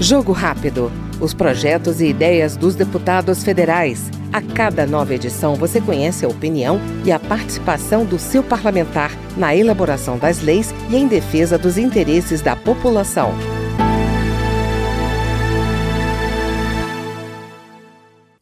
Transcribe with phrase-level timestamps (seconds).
[0.00, 0.92] Jogo Rápido.
[1.20, 4.10] Os projetos e ideias dos deputados federais.
[4.30, 9.56] A cada nova edição você conhece a opinião e a participação do seu parlamentar na
[9.56, 13.32] elaboração das leis e em defesa dos interesses da população.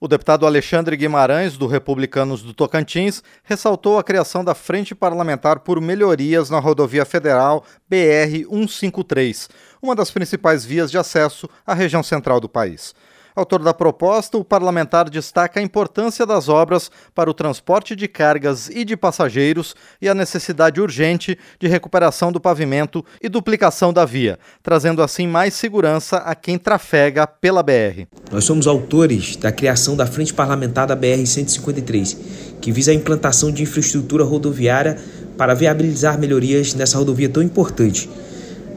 [0.04, 5.80] O deputado Alexandre Guimarães, do Republicanos do Tocantins, ressaltou a criação da Frente Parlamentar por
[5.80, 9.48] Melhorias na Rodovia Federal BR-153,
[9.84, 12.94] uma das principais vias de acesso à região central do país.
[13.36, 18.70] Autor da proposta, o parlamentar destaca a importância das obras para o transporte de cargas
[18.70, 24.38] e de passageiros e a necessidade urgente de recuperação do pavimento e duplicação da via,
[24.62, 28.06] trazendo assim mais segurança a quem trafega pela BR.
[28.30, 32.16] Nós somos autores da criação da Frente Parlamentar da BR-153,
[32.60, 34.96] que visa a implantação de infraestrutura rodoviária
[35.36, 38.08] para viabilizar melhorias nessa rodovia tão importante.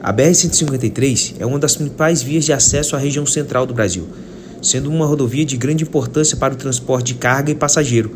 [0.00, 4.08] A BR-153 é uma das principais vias de acesso à região central do Brasil
[4.60, 8.10] sendo uma rodovia de grande importância para o transporte de carga e passageiro.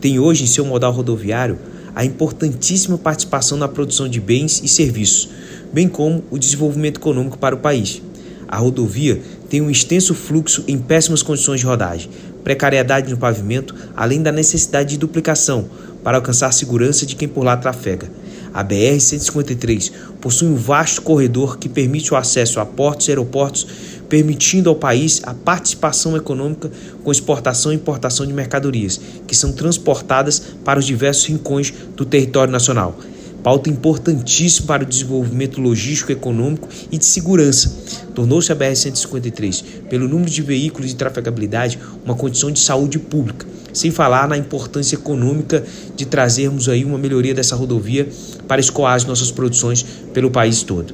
[0.00, 1.58] Tem hoje em seu modal rodoviário
[1.94, 5.28] a importantíssima participação na produção de bens e serviços,
[5.72, 8.00] bem como o desenvolvimento econômico para o país.
[8.46, 12.10] A rodovia tem um extenso fluxo em péssimas condições de rodagem,
[12.42, 15.68] precariedade no pavimento, além da necessidade de duplicação
[16.02, 18.08] para alcançar segurança de quem por lá trafega.
[18.52, 23.66] A BR-153 possui um vasto corredor que permite o acesso a portos e aeroportos
[24.08, 26.70] permitindo ao país a participação econômica
[27.04, 32.52] com exportação e importação de mercadorias, que são transportadas para os diversos rincões do território
[32.52, 32.98] nacional.
[33.42, 37.74] Pauta importantíssima para o desenvolvimento logístico, econômico e de segurança.
[38.14, 43.46] Tornou-se a BR-153, pelo número de veículos e trafegabilidade, uma condição de saúde pública.
[43.72, 45.64] Sem falar na importância econômica
[45.96, 48.06] de trazermos aí uma melhoria dessa rodovia
[48.46, 50.92] para escoar as nossas produções pelo país todo.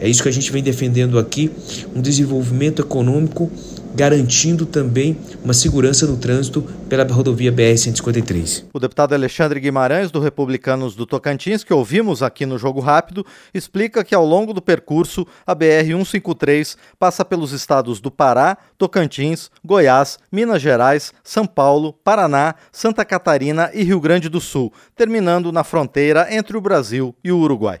[0.00, 1.50] É isso que a gente vem defendendo aqui,
[1.94, 3.50] um desenvolvimento econômico
[3.94, 8.64] garantindo também uma segurança no trânsito pela rodovia BR-153.
[8.72, 14.02] O deputado Alexandre Guimarães, do Republicanos do Tocantins, que ouvimos aqui no Jogo Rápido, explica
[14.02, 20.60] que ao longo do percurso a BR-153 passa pelos estados do Pará, Tocantins, Goiás, Minas
[20.60, 26.56] Gerais, São Paulo, Paraná, Santa Catarina e Rio Grande do Sul, terminando na fronteira entre
[26.56, 27.80] o Brasil e o Uruguai.